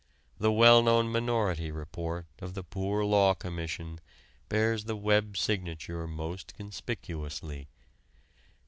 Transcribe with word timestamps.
The 0.39 0.51
well 0.51 0.81
known 0.81 1.11
Minority 1.11 1.69
Report 1.69 2.25
of 2.39 2.55
the 2.55 2.63
Poor 2.63 3.05
Law 3.05 3.35
Commission 3.35 3.99
bears 4.49 4.85
the 4.85 4.95
Webb 4.95 5.37
signature 5.37 6.07
most 6.07 6.55
conspicuously. 6.55 7.67